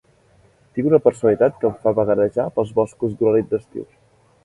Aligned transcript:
Tinc 0.77 0.87
una 0.91 0.99
personalitat 1.09 1.61
que 1.61 1.71
em 1.71 1.77
fa 1.85 1.95
vagarejar 2.01 2.49
pels 2.59 2.75
boscos 2.83 3.17
d'una 3.21 3.39
nit 3.41 3.55
d'estiu. 3.57 3.91